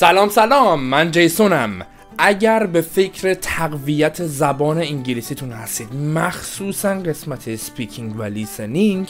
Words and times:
سلام 0.00 0.28
سلام 0.28 0.84
من 0.84 1.10
جیسونم. 1.10 1.86
اگر 2.18 2.66
به 2.66 2.80
فکر 2.80 3.34
تقویت 3.34 4.26
زبان 4.26 4.78
انگلیسیتون 4.78 5.52
هستید 5.52 5.94
مخصوصا 5.94 6.94
قسمت 6.94 7.56
speaking 7.56 8.16
و 8.18 8.22
listening 8.22 9.08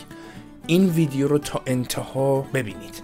این 0.67 0.89
ویدیو 0.89 1.29
رو 1.29 1.39
تا 1.39 1.63
انتها 1.67 2.47
ببینید. 2.55 3.03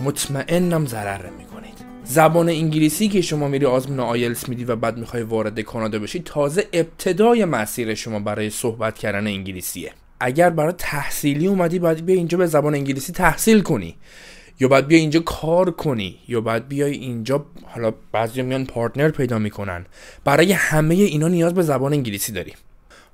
مطمئنم 0.00 0.86
ضرر 0.86 1.30
نمی‌کنید. 1.30 1.74
زبان 2.04 2.48
انگلیسی 2.48 3.08
که 3.08 3.20
شما 3.20 3.48
میری 3.48 3.66
آزمون 3.66 4.00
آیلتس 4.00 4.48
میدی 4.48 4.64
و 4.64 4.76
بعد 4.76 4.96
می‌خوای 4.96 5.22
وارد 5.22 5.60
کانادا 5.60 5.98
بشی 5.98 6.20
تازه 6.20 6.66
ابتدای 6.72 7.44
مسیر 7.44 7.94
شما 7.94 8.18
برای 8.18 8.50
صحبت 8.50 8.98
کردن 8.98 9.26
انگلیسیه. 9.26 9.92
اگر 10.20 10.50
برای 10.50 10.74
تحصیلی 10.78 11.46
اومدی 11.46 11.78
باید 11.78 12.06
بیای 12.06 12.16
اینجا 12.16 12.38
به 12.38 12.46
زبان 12.46 12.74
انگلیسی 12.74 13.12
تحصیل 13.12 13.60
کنی. 13.60 13.96
یا 14.62 14.68
باید 14.68 14.86
بیا 14.86 14.98
اینجا 14.98 15.20
کار 15.20 15.70
کنی 15.70 16.18
یا 16.28 16.40
باید 16.40 16.68
بیای 16.68 16.92
اینجا 16.92 17.46
حالا 17.74 17.92
بعضی 18.12 18.42
میان 18.42 18.66
پارتنر 18.66 19.10
پیدا 19.10 19.38
می‌کنن. 19.38 19.86
برای 20.24 20.52
همه 20.52 20.94
اینا 20.94 21.28
نیاز 21.28 21.54
به 21.54 21.62
زبان 21.62 21.92
انگلیسی 21.92 22.32
داری 22.32 22.52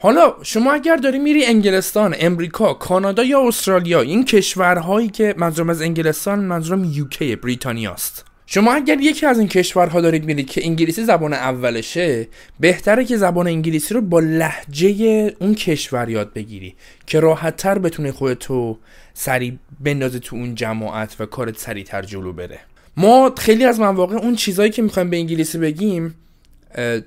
حالا 0.01 0.35
شما 0.43 0.73
اگر 0.73 0.97
داری 0.97 1.19
میری 1.19 1.45
انگلستان، 1.45 2.15
امریکا، 2.19 2.75
کانادا 2.75 3.25
یا 3.25 3.49
استرالیا 3.49 4.01
این 4.01 4.25
کشورهایی 4.25 5.09
که 5.09 5.35
منظورم 5.37 5.71
از 5.71 5.83
انگلستان 5.83 6.39
منظورم 6.39 6.85
یوکی 6.85 7.37
بریتانیاست. 7.37 8.25
شما 8.51 8.73
اگر 8.73 9.01
یکی 9.01 9.27
از 9.27 9.39
این 9.39 9.49
کشورها 9.49 10.01
دارید 10.01 10.25
میرید 10.25 10.51
که 10.51 10.65
انگلیسی 10.65 11.05
زبان 11.05 11.33
اولشه 11.33 12.29
بهتره 12.61 13.05
که 13.05 13.17
زبان 13.17 13.47
انگلیسی 13.47 13.95
رو 13.95 14.01
با 14.01 14.21
لحجه 14.21 14.97
اون 15.41 15.55
کشور 15.55 16.09
یاد 16.09 16.33
بگیری 16.33 16.75
که 17.07 17.21
راحتتر 17.21 17.79
بتونه 17.79 18.13
خودتو 18.13 18.79
سریع 19.15 19.53
بندازه 19.81 20.19
تو 20.19 20.37
اون 20.37 20.55
جماعت 20.55 21.17
و 21.21 21.27
کارت 21.27 21.59
سریعتر 21.59 22.03
جلو 22.03 22.33
بره. 22.33 22.61
ما 22.97 23.35
خیلی 23.39 23.65
از 23.65 23.81
مواقع 23.81 24.17
اون 24.17 24.37
چیزهایی 24.37 24.71
که 24.71 24.83
می‌خوایم 24.83 25.11
به 25.11 25.17
انگلیسی 25.17 25.59
بگیم 25.59 26.15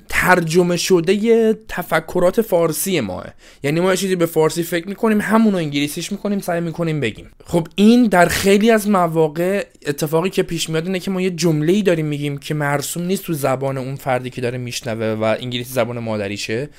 ترجمه 0.09 0.77
شده 0.77 1.53
تفکرات 1.67 2.41
فارسی 2.41 2.99
ماه 2.99 3.25
یعنی 3.63 3.79
ما 3.79 3.91
یه 3.91 3.97
چیزی 3.97 4.15
به 4.15 4.25
فارسی 4.25 4.63
فکر 4.63 4.87
می‌کنیم 4.87 5.21
همونو 5.21 5.57
انگلیسیش 5.57 6.11
می‌کنیم 6.11 6.39
سعی 6.39 6.61
می‌کنیم 6.61 6.99
بگیم. 6.99 7.31
خب 7.45 7.67
این 7.75 8.03
در 8.03 8.25
خیلی 8.25 8.71
از 8.71 8.89
مواقع 8.89 9.65
اتفاقی 9.85 10.29
که 10.29 10.43
پیش 10.43 10.69
میاد 10.69 10.85
اینه 10.85 10.99
که 10.99 11.11
ما 11.11 11.21
یه 11.21 11.29
جمله 11.29 11.73
ای 11.73 11.81
داریم 11.81 12.05
میگیم 12.05 12.37
که 12.37 12.53
مرسوم 12.53 13.03
نیست 13.03 13.23
تو 13.23 13.33
زبان 13.33 13.77
اون 13.77 13.95
فردی 13.95 14.29
که 14.29 14.41
داره 14.41 14.57
میشنوه 14.57 15.05
و 15.05 15.23
انگلیسی 15.23 15.73
زبان 15.73 15.99
مادریشه. 15.99 16.69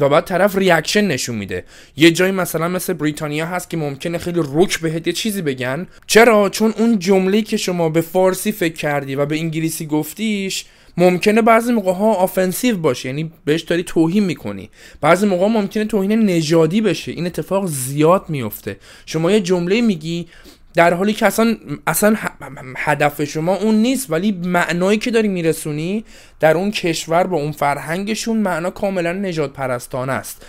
و 0.00 0.08
بعد 0.08 0.24
طرف 0.24 0.56
reaction 0.56 1.04
نشون 1.04 1.36
میده. 1.36 1.64
یه 1.96 2.10
جایی 2.10 2.32
مثلا 2.32 2.68
مثل 2.68 2.92
بریتانیا 2.92 3.46
هست 3.46 3.70
که 3.70 3.76
ممکنه 3.76 4.18
خیلی 4.18 4.40
رک 4.54 4.80
بهت 4.80 5.06
یه 5.06 5.12
چیزی 5.12 5.42
بگن. 5.42 5.86
چرا؟ 6.06 6.48
چون 6.48 6.74
اون 6.78 6.98
جمله 6.98 7.42
که 7.42 7.56
شما 7.56 7.88
به 7.88 8.00
فارسی 8.00 8.52
فکر 8.52 8.74
کردی 8.74 9.14
و 9.14 9.26
به 9.26 9.36
انگلیسی 9.38 9.86
گفتیش 9.86 10.64
ممکنه 10.96 11.42
بعضی 11.42 11.72
موقع 11.72 11.92
ها 11.92 12.14
offensive 12.14 12.76
باشه 12.76 13.08
یعنی 13.08 13.32
بهش 13.44 13.60
داری 13.62 13.82
توهین 13.82 14.24
می‌کنی. 14.24 14.70
بعضی 15.00 15.26
موقع 15.26 15.46
ممکنه 15.46 15.84
توهین 15.84 16.12
نژادی 16.12 16.80
بشه. 16.80 17.12
این 17.12 17.26
اتفاق 17.26 17.66
زیاد 17.66 18.24
میفته 18.28 18.76
شما 19.06 19.32
یه 19.32 19.40
جمله 19.40 19.80
میگی 19.80 20.26
در 20.74 20.94
حالی 20.94 21.12
که 21.12 21.26
اصلا, 21.26 21.56
اصلا 21.86 22.16
هدف 22.76 23.24
شما 23.24 23.56
اون 23.56 23.74
نیست 23.74 24.10
ولی 24.10 24.32
معنایی 24.32 24.98
که 24.98 25.10
داری 25.10 25.28
میرسونی 25.28 26.04
در 26.40 26.56
اون 26.56 26.70
کشور 26.70 27.26
با 27.26 27.36
اون 27.36 27.52
فرهنگشون 27.52 28.36
معنا 28.36 28.70
کاملا 28.70 29.12
نجات 29.12 29.52
پرستانه 29.52 30.12
است. 30.12 30.46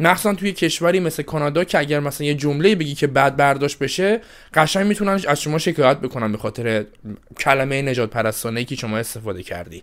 مخصوصا 0.00 0.34
توی 0.34 0.52
کشوری 0.52 1.00
مثل 1.00 1.22
کانادا 1.22 1.64
که 1.64 1.78
اگر 1.78 2.00
مثلا 2.00 2.26
یه 2.26 2.34
جمله 2.34 2.74
بگی 2.74 2.94
که 2.94 3.06
بعد 3.06 3.36
برداشت 3.36 3.78
بشه 3.78 4.20
قشنگ 4.54 4.86
می‌تونن 4.86 5.20
از 5.28 5.40
شما 5.42 5.58
شکایت 5.58 5.98
بکنن 5.98 6.32
به 6.32 6.38
خاطر 6.38 6.84
کلمه 7.40 7.82
نجات 7.82 8.10
پرستانه 8.10 8.64
که 8.64 8.76
شما 8.76 8.98
استفاده 8.98 9.42
کردی. 9.42 9.82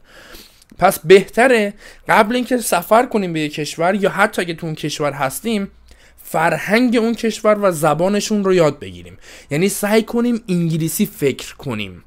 پس 0.78 1.00
بهتره 1.00 1.73
قبل 2.09 2.36
اینکه 2.36 2.58
سفر 2.58 3.06
کنیم 3.06 3.34
به 3.34 3.39
یه 3.39 3.50
کشور 3.50 3.95
یا 3.95 4.09
حتی 4.09 4.42
اگه 4.42 4.53
تو 4.53 4.66
اون 4.66 4.75
کشور 4.75 5.12
هستیم 5.12 5.72
فرهنگ 6.24 6.98
اون 6.98 7.14
کشور 7.14 7.58
و 7.62 7.72
زبانشون 7.72 8.44
رو 8.44 8.54
یاد 8.54 8.80
بگیریم. 8.80 9.18
یعنی 9.52 9.70
سعی 9.70 10.04
کنیم 10.04 10.44
انگلیسی 10.50 11.06
فکر 11.06 11.56
کنیم. 11.56 12.04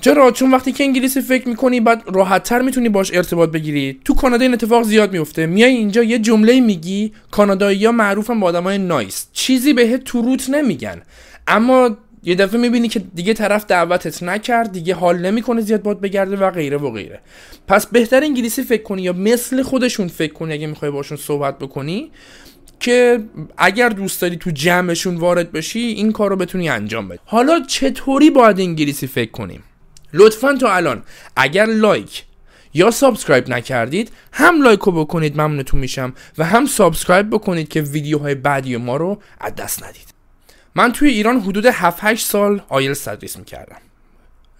چرا؟ 0.00 0.30
چون 0.30 0.50
وقتی 0.50 0.72
که 0.72 0.84
انگلیسی 0.84 1.20
فکر 1.20 1.48
می‌کنی 1.48 1.80
بعد 1.80 2.02
راحتتر 2.06 2.62
می‌تونی 2.62 2.88
باش 2.88 3.14
ارتباط 3.14 3.50
بگیری. 3.50 4.00
تو 4.04 4.14
کانادا 4.14 4.42
این 4.42 4.54
اتفاق 4.54 4.82
زیاد 4.82 5.12
میفته 5.12 5.46
میای 5.46 5.74
اینجا 5.74 6.02
یه 6.02 6.18
جمله 6.18 6.60
میگی 6.60 7.12
کانادایی 7.30 7.84
ها 7.84 7.92
معروفن 7.92 8.40
با 8.40 8.46
آدمای 8.46 8.78
نایس. 8.78 9.26
چیزی 9.32 9.72
بهت 9.72 10.04
تو 10.04 10.22
روت 10.22 10.50
نمیگن. 10.50 11.02
اما 11.46 11.96
یه 12.24 12.34
دفعه 12.34 12.60
می‌بینی 12.60 12.88
که 12.88 13.02
دیگه 13.14 13.34
طرف 13.34 13.66
دعوتت 13.66 14.22
نکرد 14.22 14.72
دیگه 14.72 14.94
حال 14.94 15.18
نمی‌کنه 15.18 15.60
زیاد 15.60 15.82
باد 15.82 16.00
بگرده 16.00 16.36
و 16.36 16.50
غیره 16.50 16.76
و 16.76 16.90
غیره. 16.90 17.20
پس 17.68 17.86
بهتر 17.86 18.22
انگلیسی 18.22 18.62
فکر 18.62 18.82
کنی 18.82 19.02
یا 19.02 19.12
مثل 19.12 19.62
خودشون 19.62 20.08
فکر 20.08 20.32
کنی 20.32 20.52
اگه 20.52 20.66
می‌خوای 20.66 20.90
باشون 20.90 21.18
صحبت 21.18 21.58
بکنی 21.58 22.10
که 22.82 23.24
اگر 23.58 23.88
دوست 23.88 24.22
داری 24.22 24.36
تو 24.36 24.50
جمعشون 24.50 25.16
وارد 25.16 25.52
بشی 25.52 25.78
این 25.78 26.12
کار 26.12 26.30
رو 26.30 26.36
بتونی 26.36 26.68
انجام 26.68 27.08
بدی. 27.08 27.20
حالا 27.24 27.60
چطوری 27.68 28.30
باید 28.30 28.60
انگلیسی 28.60 29.06
فکر 29.06 29.30
کنیم؟ 29.30 29.62
لطفا 30.12 30.56
تا 30.60 30.72
الان 30.74 31.02
اگر 31.36 31.66
like 31.66 32.24
یا 32.74 32.90
subscribe 32.90 33.48
نکردید 33.48 34.12
هم 34.32 34.62
like 34.62 34.80
رو 34.80 34.92
بکنید 34.92 35.40
ممنونتون 35.40 35.80
میشم 35.80 36.14
و 36.38 36.44
هم 36.44 36.66
subscribe 36.66 37.30
بکنید 37.30 37.68
که 37.68 37.80
ویدیوهای 37.80 38.34
بعدی 38.34 38.76
ما 38.76 38.96
رو 38.96 39.22
از 39.40 39.54
دست 39.54 39.84
ندید. 39.84 40.14
من 40.74 40.92
توی 40.92 41.08
ایران 41.08 41.40
حدود 41.40 41.66
7 41.66 41.98
8 42.02 42.26
سال 42.26 42.62
آیلتس 42.68 43.04
تدریس 43.04 43.38
می‌کردم. 43.38 43.78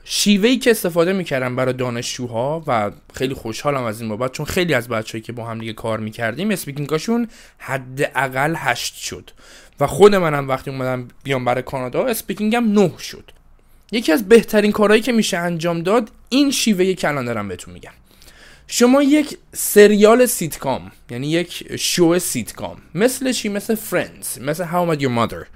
شیوه‌ای 0.04 0.56
که 0.56 0.70
استفاده 0.70 1.12
می‌کردم 1.12 1.56
برای 1.56 1.72
دانشجوها 1.72 2.64
و 2.66 2.90
خیلی 3.14 3.34
خوشحالم 3.34 3.82
از 3.84 4.00
این 4.00 4.08
بابت 4.10 4.32
چون 4.32 4.46
خیلی 4.46 4.74
از 4.74 4.88
بچه‌هایی 4.88 5.22
که 5.22 5.32
با 5.32 5.44
هم 5.44 5.58
دیگه 5.58 5.72
کار 5.72 6.00
می‌کردیم 6.00 6.50
speaking 6.50 7.02
اشون 7.02 7.28
حداقل 7.58 8.54
8 8.56 8.94
شد. 8.94 9.30
و 9.80 9.86
خود 9.86 10.14
منم 10.14 10.48
وقتی 10.48 10.70
اومدم 10.70 11.08
بیام 11.22 11.44
برای 11.44 11.62
کانادا 11.62 12.04
speaking 12.04 12.65
م 12.65 12.72
9 12.72 12.92
شد. 12.98 13.30
یکی 13.92 14.12
از 14.12 14.28
بهترین 14.28 14.72
کارهایی 14.72 15.02
که 15.02 15.12
میشه 15.12 15.38
انجام 15.38 15.82
داد 15.82 16.10
این 16.28 16.50
شیوه 16.50 16.94
که 16.94 17.08
الان 17.08 17.24
دارم 17.24 17.48
بهتون 17.48 17.74
میگم. 17.74 17.92
شما 18.74 19.02
یک 19.02 19.38
سریال 19.52 20.26
سیتکام 20.26 20.92
یعنی 21.10 21.30
یک 21.30 21.76
show 21.76 22.18
sitcom 22.18 22.76
مثل 22.94 23.32
چی؟ 23.32 23.48
مثل 23.48 23.74
Friends 23.74 24.38
مثل 24.40 24.64
How 24.64 24.87
I 24.87 24.94
Met 24.94 25.00
Your 25.00 25.08
Mother 25.18 25.46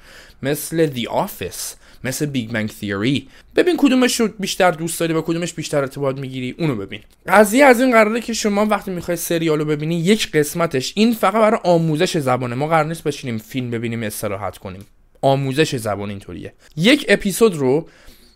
مثل 0.43 0.91
The 0.95 1.09
Office 1.09 1.77
مثل 2.05 2.27
Big 2.27 2.51
Bang 2.51 2.69
Theory 2.69 3.29
ببین 3.57 3.77
کدومش 3.79 4.21
رو 4.21 4.29
بیشتر 4.39 4.71
دوست 4.71 5.01
داری 5.01 5.13
و 5.13 5.21
کدومش 5.23 5.53
بیشتر 5.53 5.79
ارتباط 5.79 6.19
می‌گیری 6.19 6.55
اونو 6.59 6.77
ببین. 6.77 7.01
قضیه 7.27 7.65
از 7.65 7.81
این 7.81 7.91
قراره 7.91 8.21
که 8.21 8.33
شما 8.33 8.67
وقتی 8.67 8.91
می‌خوای 8.91 9.17
سریال 9.17 9.59
رو 9.59 9.65
ببینی 9.65 10.01
یک 10.01 10.31
قسمتش 10.31 10.93
این 10.97 11.15
فقط 11.15 11.35
برای 11.35 11.61
آموزش 11.65 12.19
زبانه. 12.19 12.55
ما 12.55 12.67
قرار 12.67 12.85
نیست 12.85 13.03
بشینیم 13.05 13.39
فیلم 13.39 13.71
ببینیم 13.71 14.03
استراحت 14.03 14.59
کنیم. 14.59 14.87
آموزش 15.23 15.77
زبان 15.77 16.11
اینطوریه. 16.11 16.53
یک 16.77 17.07
اپیزود 17.09 17.55
رو 17.55 17.89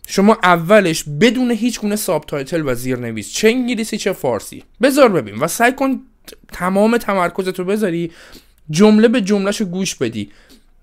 شما 0.07 0.37
اولش 0.43 1.03
بدون 1.03 1.51
هیچ 1.51 1.79
گونه 1.79 1.95
subtitle 1.95 2.63
و 2.65 2.75
زیرنویس 2.75 3.33
چه 3.33 3.47
انگلیسی 3.47 3.97
چه 3.97 4.13
فارسی 4.13 4.63
بذار 4.81 5.09
ببین 5.09 5.35
و 5.35 5.47
سعی 5.47 5.71
کن 5.71 6.01
تمام 6.53 6.97
تمرکزت 6.97 7.59
رو 7.59 7.65
بذاری 7.65 8.11
جمله 8.69 9.07
به 9.07 9.21
جملهشو 9.21 9.65
گوش 9.65 9.95
بدی. 9.95 10.31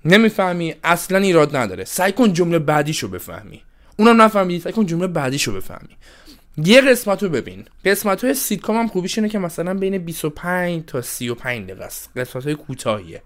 نمی‌فهمی 0.05 0.75
اصلا 0.85 1.19
ایراد 1.19 1.57
نداره. 1.57 1.85
سعی 1.85 2.13
کن 2.13 2.33
جمله 2.33 2.59
بعدیشو 2.59 3.09
بفهمی. 3.09 3.63
اونم 3.97 4.23
نفهمیدی 4.23 4.61
سعی 4.61 4.73
کن 4.73 4.87
جمله 4.87 5.07
بعدیشو 5.07 5.53
بفهمی. 5.53 5.97
یه 6.57 6.81
قسمت 6.81 7.23
رو 7.23 7.29
ببین. 7.29 7.65
قسمت 7.85 8.25
های 8.25 8.35
سیتکام 8.35 8.77
هم 8.77 8.89
خوبیش 8.89 9.19
اینه 9.19 9.29
که 9.29 9.39
مثلا 9.39 9.75
بین 9.75 9.99
25 9.99 10.83
تا 10.87 11.03
35 11.03 11.65
دقیقه 11.65 11.85
است. 11.85 12.11
قسمت 12.17 12.45
های 12.45 12.55
کوتاهیه. 12.55 13.23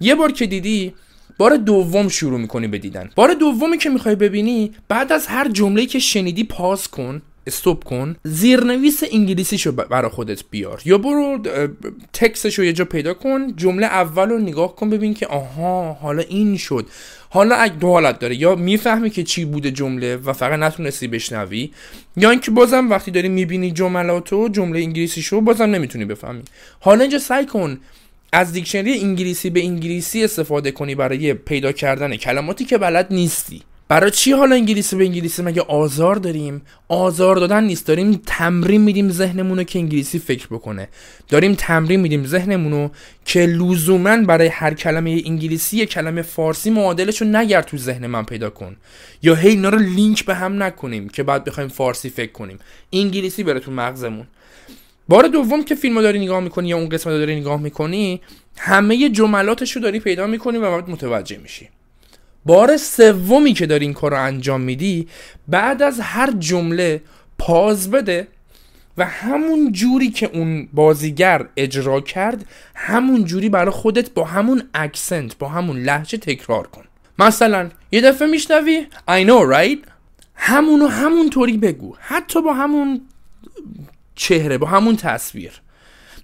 یه 0.00 0.14
بار 0.14 0.32
که 0.32 0.46
دیدی 0.46 0.94
بار 1.38 1.56
دوم 1.56 2.08
شروع 2.08 2.40
می‌کنی 2.40 2.68
به 2.68 2.78
دیدن. 2.78 3.10
بار 3.16 3.34
دومی 3.34 3.78
که 3.78 3.90
می‌خوای 3.90 4.14
ببینی 4.14 4.72
بعد 4.88 5.12
از 5.12 5.26
هر 5.26 5.48
جمله 5.48 5.86
که 5.86 5.98
شنیدی 5.98 6.44
پاس 6.44 6.88
کن 6.88 7.22
استوب 7.46 7.84
کن 7.84 8.16
زیرنویس 8.24 9.02
انگلیسیشو 9.12 9.72
برا 9.72 10.08
خودت 10.08 10.42
بیار. 10.50 10.82
یا 10.84 10.98
برو 10.98 11.38
تکسشو 12.12 12.62
یه 12.62 12.72
جا 12.72 12.84
پیدا 12.84 13.14
کن 13.14 13.56
جمله 13.56 13.86
اول 13.86 14.28
رو 14.28 14.38
نگاه 14.38 14.76
کن 14.76 14.90
ببین 14.90 15.14
که 15.14 15.26
آها 15.26 15.92
حالا 15.92 16.22
این 16.22 16.56
شد. 16.56 16.86
حالا 17.30 17.56
اگه 17.56 17.74
دو 17.74 17.88
حالت 17.88 18.18
داره. 18.18 18.36
یا 18.36 18.54
می‌فهمی 18.54 19.10
که 19.10 19.22
چی 19.22 19.44
بوده 19.44 19.70
جمله 19.70 20.16
و 20.16 20.32
فقط 20.32 20.58
نتونستی 20.58 21.08
بشنوی 21.08 21.70
یا 22.16 22.30
اینکه 22.30 22.50
بازم 22.50 22.90
وقتی 22.90 23.10
داری 23.10 23.28
می‌بینی 23.28 23.70
جملاتو 23.70 24.48
جمله 24.48 24.80
انگلیسیشو 24.80 25.40
بازم 25.40 25.64
نمی‌تونی 25.64 26.04
بفهمی. 26.04 26.42
حالا 26.80 27.00
اینجا 27.00 27.18
سعی 27.18 27.46
کن 27.46 27.78
از 28.32 28.52
دیکشنری 28.52 29.00
انگلیسی 29.00 29.50
به 29.50 29.64
انگلیسی 29.64 30.24
استفاده 30.24 30.70
کنی 30.70 30.94
برای 30.94 31.34
پیدا 31.34 31.72
کردن 31.72 32.16
کلماتی 32.16 32.64
که 32.64 32.78
بلد 32.78 33.06
نیستی. 33.10 33.62
برای 33.88 34.10
چی 34.10 34.32
حالا 34.32 34.56
انگلیسی 34.56 34.96
به 34.96 35.04
انگلیسی 35.04 35.42
مگه 35.42 35.62
آزار 35.62 36.16
داریم؟ 36.16 36.62
آزار 36.88 37.36
دادن 37.36 37.64
نیست. 37.64 37.86
داریم 37.86 38.20
تمرین 38.26 38.80
میدیم 38.80 39.10
ذهنمون 39.10 39.64
که 39.64 39.78
انگلیسی 39.78 40.18
فکر 40.18 40.46
بکنه. 40.46 40.88
داریم 41.28 41.54
تمرین 41.54 42.00
میدیم 42.00 42.26
ذهنمون 42.26 42.72
رو 42.72 42.90
که 43.24 43.40
لزوما 43.40 44.16
برای 44.16 44.48
هر 44.48 44.74
کلمه 44.74 45.22
انگلیسی 45.26 45.86
کلمه 45.86 46.22
فارسی 46.22 46.70
معادلش 46.70 47.22
رو 47.22 47.28
نگرد 47.28 47.66
تو 47.66 47.76
ذهن 47.76 48.06
من 48.06 48.24
پیدا 48.24 48.50
کن. 48.50 48.76
یا 49.22 49.34
هی 49.34 49.48
اینا 49.48 49.68
رو 49.68 49.78
لینک 49.78 50.24
به 50.24 50.34
هم 50.34 50.62
نکنیم 50.62 51.08
که 51.08 51.22
بعد 51.22 51.44
بخوایم 51.44 51.68
فارسی 51.68 52.10
فکر 52.10 52.32
کنیم. 52.32 52.58
انگلیسی 52.92 53.42
بره 53.42 53.60
تو 53.60 53.70
مغزمون. 53.70 54.26
بار 55.08 55.28
دوم 55.28 55.64
که 55.64 55.74
فیلم 55.74 56.02
داری 56.02 56.18
نگاه 56.18 56.40
می‌کنی 56.40 56.68
یا 56.68 56.76
اون 56.76 56.88
قسمت 56.88 57.12
داری 57.12 57.40
نگاه 57.40 57.60
می‌کنی 57.60 58.20
همه 58.58 59.08
جملاتش 59.08 59.72
رو 59.76 59.82
داری 59.82 60.00
پیدا 60.00 60.26
می‌کنی 60.26 60.58
و 60.58 60.70
بعد 60.70 60.90
متوجه 60.90 61.38
میشی. 61.38 61.68
بار 62.44 62.76
سومی 62.76 63.52
که 63.52 63.66
داری 63.66 63.84
این 63.84 63.94
کار 63.94 64.10
رو 64.10 64.22
انجام 64.22 64.60
میدی 64.60 65.08
بعد 65.48 65.82
از 65.82 66.00
هر 66.00 66.32
جمله 66.32 67.02
پاز 67.38 67.90
بده 67.90 68.28
و 68.98 69.04
همون 69.04 69.72
جوری 69.72 70.10
که 70.10 70.30
اون 70.32 70.68
بازیگر 70.72 71.48
اجرا 71.56 72.00
کرد 72.00 72.44
همون 72.74 73.24
جوری 73.24 73.48
برای 73.48 73.70
خودت 73.70 74.10
با 74.10 74.24
همون 74.24 74.62
اکسنت 74.74 75.38
با 75.38 75.48
همون 75.48 75.82
لحجه 75.82 76.18
تکرار 76.18 76.66
کن. 76.66 76.84
مثلا 77.18 77.70
یه 77.92 78.00
دفعه 78.00 78.28
میشنوی؟ 78.28 78.86
I 79.08 79.26
know 79.26 79.54
right? 79.54 79.88
همونو 80.34 80.86
همون 80.86 81.30
طوری 81.30 81.56
بگو. 81.56 81.94
حتی 82.00 82.42
با 82.42 82.54
همون 82.54 83.00
چهره 84.16 84.58
با 84.58 84.66
همون 84.66 84.96
تصویر. 84.96 85.52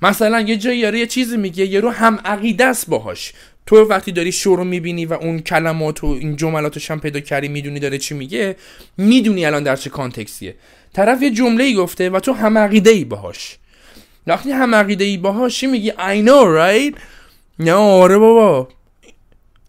مثلا 0.02 0.40
یه 0.40 0.56
جایی 0.56 0.78
یاره 0.78 0.98
یه 0.98 1.06
چیزی 1.06 1.36
میگه 1.36 1.66
یه 1.66 1.80
رو 1.80 1.90
هم 1.90 2.20
عقیده 2.24 2.64
است 2.64 2.88
باهاش. 2.88 3.32
تو 3.66 3.76
وقتی 3.76 4.12
داری 4.12 4.32
شو 4.32 4.56
رو 4.56 4.64
می‌بینی 4.64 5.06
و 5.06 5.12
اون 5.12 5.38
کلمات 5.38 6.04
و 6.04 6.06
این 6.06 6.36
جملاتش 6.36 6.90
هم 6.90 7.00
پیدا 7.00 7.20
کردی 7.20 7.48
می‌دونی 7.48 7.80
داره 7.80 7.98
چی 7.98 8.14
میگه 8.14 8.56
می‌دونی 8.96 9.46
الان 9.46 9.62
در 9.62 9.76
چه 9.76 9.90
کانتکسیه 9.90 10.54
طرف 10.92 11.22
یه 11.22 11.30
جمله 11.30 11.64
ای 11.64 11.74
گفته 11.74 12.10
و 12.10 12.20
تو 12.20 12.32
هم 12.32 12.58
عقیده 12.58 12.90
ای 12.90 13.04
باهاش. 13.04 13.58
وقتی 14.26 14.50
هم 14.50 14.74
عقیده 14.74 15.04
ای 15.04 15.16
باهاش 15.16 15.58
چی 15.58 15.66
میگی؟ 15.66 15.90
I 15.90 16.26
know 16.26 16.44
right? 16.58 17.00
نه 17.58 17.72
آره 17.72 18.18
بابا. 18.18 18.68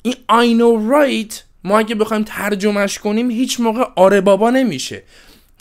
این 0.02 0.14
I 0.14 0.60
know 0.60 0.94
right? 0.94 1.34
ما 1.64 1.80
اگه 1.80 1.96
بخوایم 1.96 2.24
ترجمهش 2.24 3.00
کنیم 3.00 3.32
هیچ 3.32 3.60
موقع 3.60 3.84
آره 3.96 4.22
بابا 4.22 4.50
نمیشه. 4.50 5.04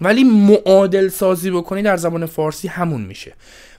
ولی 0.03 0.25
معادل 0.25 1.09
سازی 1.09 1.51
بکنی 1.51 1.83
در 1.83 1.97
زبان 1.97 2.27
فارسی 2.27 2.69
همون 2.69 3.01
میشه. 3.01 3.35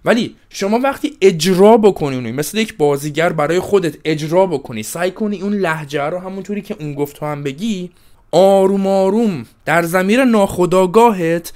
ولی 0.06 0.36
شما 0.50 0.80
وقتی 0.80 1.18
اجرا 1.22 1.78
بکنی 1.78 2.32
مثل 2.32 2.58
یک 2.58 2.78
بازیگر 2.78 3.34
برای 3.34 3.60
خودت 3.60 3.98
اجرا 4.06 4.46
بکنی 4.46 4.84
سعی 4.84 5.12
کنی 5.12 5.42
اون 5.42 5.54
لحجه 5.54 6.04
رو 6.04 6.20
همونطوری 6.20 6.62
که 6.62 6.76
اون 6.80 6.94
گفت 6.94 7.24
هم 7.24 7.44
بگی 7.44 7.92
آروم 8.32 8.88
آروم 8.88 9.46
در 9.66 9.84
زمیر 9.84 10.24
ناخداگاهت 10.26 11.54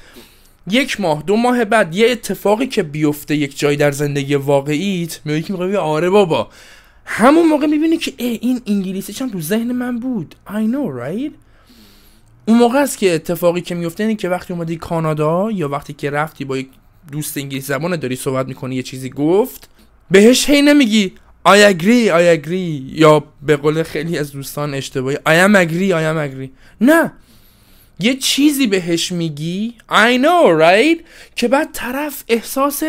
یک 0.69 1.01
ماه 1.01 1.23
دو 1.27 1.35
ماه 1.35 1.65
بعد 1.65 1.95
یه 1.95 2.11
اتفاقی 2.11 2.67
که 2.67 2.83
بیفته 2.83 3.35
یک 3.35 3.59
جایی 3.59 3.77
در 3.77 3.91
زندگی 3.91 4.35
واقعیت 4.35 5.19
میگی 5.25 5.41
که 5.41 5.53
میگه 5.53 5.77
آره 5.77 6.09
بابا. 6.09 6.47
همون 7.05 7.47
موقع 7.47 7.67
می‌بینی 7.67 7.97
که 7.97 8.13
ای 8.17 8.39
این 8.41 8.61
انگلیسی 8.67 9.13
چند 9.13 9.31
تو 9.31 9.41
ذهن 9.41 9.71
من 9.71 9.99
بود. 9.99 10.35
I 10.47 10.51
know 10.51 10.99
right? 11.01 11.46
اون 12.47 12.57
موقع 12.57 12.79
است 12.79 12.97
که 12.97 13.15
اتفاقی 13.15 13.61
که 13.61 13.75
میفته 13.75 14.03
اینه 14.03 14.15
که 14.15 14.29
وقتی 14.29 14.53
اومدی 14.53 14.75
کانادا 14.75 15.51
یا 15.51 15.69
وقتی 15.69 15.93
که 15.93 16.09
رفتی 16.09 16.45
با 16.45 16.57
یک 16.57 16.69
دوست 17.11 17.37
انگلیسی 17.37 17.67
زبان 17.67 17.95
داری 17.95 18.15
صحبت 18.15 18.47
می‌کنی 18.47 18.75
یه 18.75 18.83
چیزی 18.83 19.09
گفت 19.09 19.69
بهش 20.11 20.49
هی 20.49 20.61
نمیگی 20.61 21.13
I 21.47 21.73
agree 21.73 22.09
I 22.09 22.45
agree 22.45 22.81
یا 22.99 23.23
به 23.41 23.55
قول 23.55 23.83
خیلی 23.83 24.17
از 24.17 24.31
دوستان 24.31 24.73
اشتباهی 24.73 25.15
I 25.15 25.47
am 25.47 25.55
agree 25.55 25.91
I 25.91 26.03
am 26.11 26.33
agree. 26.33 26.49
نه. 26.81 27.11
یه 27.99 28.15
چیزی 28.15 28.67
بهش 28.67 29.11
میگی 29.11 29.73
I 29.89 30.21
know 30.23 30.61
right 30.61 31.03
که 31.35 31.47
بعد 31.47 31.69
طرف 31.73 32.23
احساس 32.27 32.83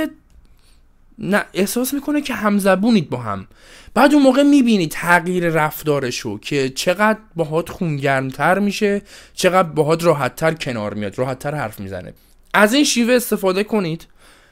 نه 1.19 1.45
احساس 1.55 1.95
می‌کنه 1.95 2.21
که 2.21 2.35
همزبونید 2.35 3.11
با 3.11 3.19
هم. 3.19 3.47
بعد 3.95 4.15
اون 4.15 4.23
موقع 4.23 4.43
می‌بینی 4.43 4.87
تغییر 4.87 5.49
رفتارشو 5.49 6.39
که 6.39 6.69
چقدر 6.69 7.19
باهات 7.37 7.69
خونگرمتر 7.69 8.59
میشه 8.59 9.03
چقدر 9.35 9.69
باهات 9.69 10.05
راحتتر 10.05 10.55
کنار 10.55 10.95
میاد 10.95 11.19
راحتتر 11.19 11.55
حرف 11.55 11.81
می‌زنه. 11.81 12.13
از 12.55 12.75
این 12.75 12.85
شیوه 12.85 13.15
استفاده 13.15 13.65
کنید. 13.65 14.07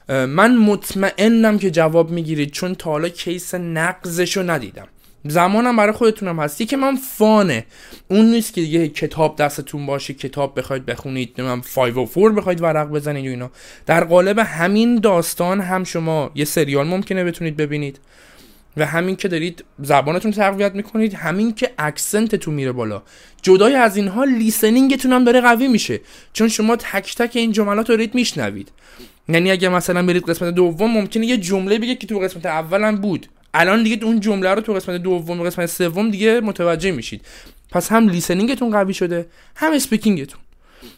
من 0.09 0.57
مطمئنم 0.57 1.59
که 1.59 1.71
جواب 1.71 2.11
می‌گیرید 2.11 2.51
چون 2.51 2.75
تا 2.75 2.91
حالا 2.91 3.09
کیس 3.09 3.55
نقضشو 3.55 4.43
ندیدم. 4.43 4.87
زمانم 5.29 5.77
برای 5.77 5.93
خودتونم 5.93 6.41
هستی 6.41 6.67
که 6.67 6.77
من 6.77 6.97
فانه. 6.97 7.65
اون 8.09 8.31
نیست 8.31 8.55
که 8.55 8.61
دیگه 8.61 8.89
کتاب 8.89 9.37
دستتون 9.37 9.87
باشه 9.87 10.15
کتاب 10.15 10.59
بخواید 10.59 10.87
بخونید 10.87 11.41
من 11.41 11.61
504 11.61 12.33
بخواید 12.33 12.63
ورق 12.63 12.89
بزنید 12.89 13.27
و 13.27 13.29
اینا. 13.29 13.51
در 13.87 14.05
قالب 14.05 14.39
همین 14.39 15.01
داستان 15.01 15.61
هم 15.61 15.85
شما 15.85 16.31
یه 16.35 16.45
سریال 16.45 16.87
ممکنه 16.87 17.25
بتونید 17.25 17.57
ببینید. 17.57 18.01
و 18.77 18.87
همین 18.87 19.17
که 19.17 19.29
دارید 19.29 19.65
زبانتون 19.83 20.31
تقویت 20.31 20.75
می‌کنید 20.75 21.15
همین 21.15 21.55
که 21.55 21.71
اکسنتتون 21.79 22.55
میره 22.55 22.73
بالا. 22.73 23.03
جدای 23.43 23.75
از 23.75 23.97
اینها 23.97 24.25
لیسنینگتون 24.25 25.13
هم 25.13 25.25
داره 25.25 25.41
قوی 25.41 25.69
میشه. 25.69 26.01
چون 26.33 26.49
شما 26.49 26.77
تک 26.77 27.17
تک 27.17 27.37
این 27.37 27.53
جملات 27.53 27.91
رو 27.91 27.97
دارید 27.97 28.15
میشنوید. 28.15 28.73
یعنی 29.29 29.51
اگه 29.51 29.69
مثلا 29.69 30.07
برید 30.07 30.25
قسمت 30.25 30.55
دوم 30.55 30.91
ممکنه 30.91 31.27
یه 31.27 31.37
جمله 31.37 31.79
بگه 31.79 31.95
که 31.95 32.07
تو 32.07 32.19
قسمت 32.19 32.47
اولم 32.47 32.97
بود. 32.97 33.27
الان 33.57 33.83
دیگه 33.83 34.05
اون 34.05 34.21
جمله 34.21 34.55
رو 34.55 34.61
تو 34.61 34.73
قسمت 34.73 35.03
دوم 35.03 35.41
و 35.41 35.45
قسمت 35.45 35.67
سوم 35.67 36.11
دیگه 36.11 36.41
متوجه 36.41 36.91
میشید. 36.91 37.23
پس 37.71 37.93
هم 37.93 38.09
لیسنینگتون 38.09 38.71
قوی 38.71 38.95
شده 38.95 39.27
هم 39.57 39.73
speaking 39.73 40.22
تون 40.22 40.41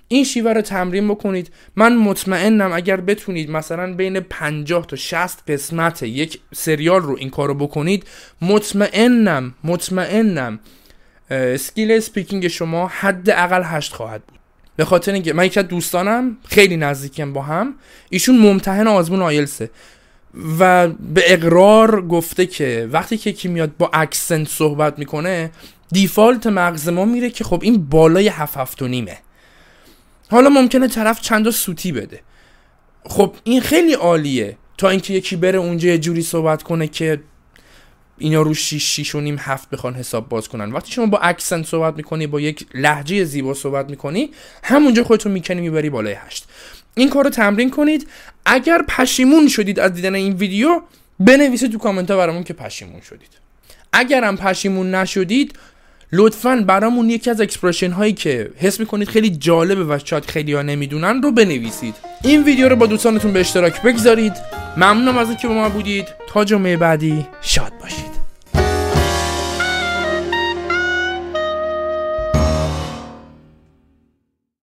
این 0.08 0.25
شیوه 0.25 0.52
رو 0.52 0.62
تمرین 0.62 1.08
بکنید. 1.08 1.50
من 1.76 1.96
مطمئنم 1.96 2.72
اگر 2.72 2.96
بتونید 2.96 3.50
مثلا 3.50 3.94
بین 3.94 4.20
50 4.20 4.87
تا 4.87 4.96
60 4.96 5.50
قسمت 5.50 6.02
یک 6.02 6.40
سریال 6.55 7.02
رو 7.02 7.16
این 7.19 7.31
کارو 7.31 7.55
بکنید 7.55 8.06
مطمئنم 8.43 9.54
مطمئنم 9.64 10.58
skill 11.30 11.92
speaking 11.92 12.48
شما 12.49 12.87
حداقل 12.87 13.62
8 13.64 13.93
خواهد 13.93 14.22
بود. 14.25 14.38
به 14.76 14.84
خاطر 14.84 15.12
اینکه 15.12 15.32
من 15.32 15.46
یکی 15.46 15.62
دوستانم 15.62 16.37
خیلی 16.44 16.76
نزدیکم 16.76 17.32
با 17.32 17.43
هم. 17.43 17.75
ایشون 18.11 18.38
ممتحن 18.38 18.87
آزمون 18.87 19.22
آیلتسه 19.22 19.70
و 20.58 20.88
به 20.88 21.22
اقرار 21.26 22.06
گفته 22.06 22.46
که 22.46 22.88
وقتی 22.92 23.19
که 23.19 23.32
یکی 23.32 23.48
میاد 23.48 23.76
با 23.78 23.90
accent 23.92 24.48
صحبت 24.48 24.98
می‌کنه 24.98 25.50
دیفالت 25.92 26.46
مغز 26.46 26.88
ما 26.88 27.04
میره 27.04 27.30
که 27.30 27.44
خب 27.44 27.60
این 27.62 27.88
بالای 27.88 28.28
هفت 28.28 28.56
هفت 28.56 28.82
و 28.82 28.88
نیمه. 28.88 29.19
حالا 30.30 30.48
ممکنه 30.48 30.88
طرف 30.88 31.20
چند 31.20 31.50
سوتی 31.50 31.92
بده. 31.92 32.20
خب 33.04 33.34
این 33.44 33.60
خیلی 33.60 33.92
عالیه 33.92 34.56
تا 34.78 34.88
اینکه 34.88 35.14
یکی 35.14 35.36
بره 35.36 35.58
اونجا 35.58 35.88
یه 35.88 35.98
جوری 35.98 36.22
صحبت 36.22 36.62
کنه 36.62 36.86
که 36.88 37.20
اینا 38.18 38.42
رو 38.42 38.54
6 38.54 38.82
6 38.82 39.14
و 39.14 39.20
نیم 39.20 39.36
هفت 39.38 39.70
بخوان 39.70 39.94
حساب 39.94 40.28
باز 40.28 40.48
کنن. 40.48 40.72
وقتی 40.72 40.92
شما 40.92 41.06
با 41.06 41.18
اکسنت 41.18 41.66
صحبت 41.66 41.96
می‌کنی 41.96 42.26
با 42.26 42.40
یک 42.40 42.66
لحجه 42.74 43.24
زیبا 43.24 43.54
صحبت 43.54 43.90
می‌کنی 43.90 44.30
همونجا 44.62 45.04
خودتو 45.04 45.28
می‌کنی 45.28 45.60
می‌بری 45.60 45.90
بالای 45.90 46.16
هشت. 46.26 46.44
این 46.94 47.10
کار 47.10 47.24
رو 47.24 47.30
تمرین 47.30 47.70
کنید. 47.70 48.08
اگر 48.44 48.82
پشیمون 48.88 49.48
شدید 49.48 49.80
از 49.80 49.94
دیدن 49.94 50.14
این 50.14 50.32
ویدیو 50.32 50.80
بنویسید 51.20 51.72
تو 51.72 51.78
کامنت 51.78 52.10
ها 52.10 52.16
برامون 52.16 52.44
که 52.44 52.54
پشیمون 52.54 53.00
شدید. 53.00 53.30
اگرم 53.92 54.37
پشیمون 54.37 54.94
نشدید 54.94 55.58
لطفا 56.12 56.64
برامون 56.66 57.10
یکی 57.10 57.30
از 57.30 57.40
expression 57.40 57.90
هایی 57.90 58.12
که 58.12 58.50
حس 58.56 58.80
می‌کنید 58.80 59.08
خیلی 59.08 59.30
جالبه 59.30 59.84
و 59.84 59.98
شاید 60.04 60.25
خیلی 60.25 60.52
ها 60.52 60.62
نمی‌دونن 60.62 61.22
رو 61.22 61.32
بنویسید. 61.32 61.94
این 62.25 62.44
ویدیو 62.44 62.68
رو 62.68 62.76
با 62.76 62.87
دوستانتون 62.87 63.32
به 63.32 63.40
اشتراک 63.40 63.82
بگذارید. 63.82 64.32
ممنونم 64.76 65.18
از 65.18 65.28
اینکه 65.28 65.48
با 65.48 65.54
ما 65.54 65.68
بودید. 65.68 66.08
تا 66.28 66.44
جمعه 66.44 66.76
بعدی 66.76 67.26
شاد 67.42 67.72
باشید. 67.80 68.07